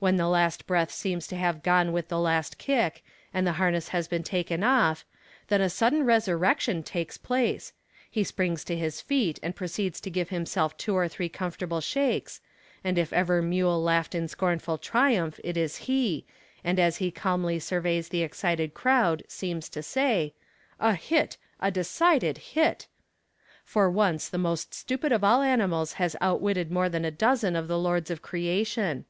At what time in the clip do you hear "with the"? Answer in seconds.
1.92-2.18